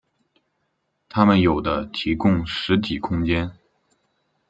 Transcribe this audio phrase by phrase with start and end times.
[1.09, 3.51] 它们有的提供实体空间。